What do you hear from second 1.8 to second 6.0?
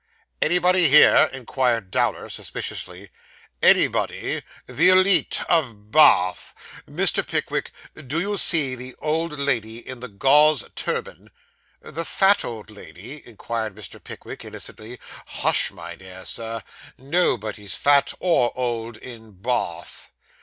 Dowler suspiciously. 'Anybody! The _elite _of Ba